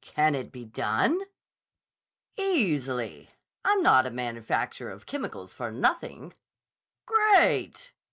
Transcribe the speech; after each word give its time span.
"Can 0.00 0.34
it 0.34 0.50
be 0.50 0.64
done?" 0.64 1.20
"Easily. 2.36 3.30
I'm 3.64 3.84
not 3.84 4.04
a 4.04 4.10
manufacturer 4.10 4.90
of 4.90 5.06
chemicals 5.06 5.52
for 5.54 5.70
nothing." 5.70 6.34
"Great! 7.06 7.92